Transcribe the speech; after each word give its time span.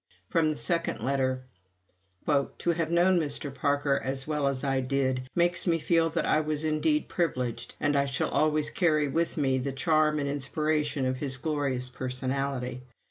From 0.29 0.49
the 0.49 0.55
second 0.55 1.01
letter: 1.03 1.43
"To 2.27 2.71
have 2.71 2.89
known 2.89 3.19
Mr. 3.19 3.53
Parker 3.53 4.01
as 4.03 4.25
well 4.25 4.47
as 4.47 4.63
I 4.63 4.79
did 4.81 5.29
makes 5.35 5.67
me 5.67 5.77
feel 5.77 6.09
that 6.09 6.25
I 6.25 6.41
was 6.41 6.63
indeed 6.63 7.07
privileged, 7.07 7.75
and 7.79 7.95
I 7.95 8.07
shall 8.07 8.29
always 8.31 8.71
carry 8.71 9.07
with 9.07 9.37
me 9.37 9.59
the 9.59 9.71
charm 9.71 10.17
and 10.17 10.27
inspiration 10.27 11.05
of 11.05 11.17
his 11.17 11.37
glorious 11.37 11.87
personality. 11.91 12.81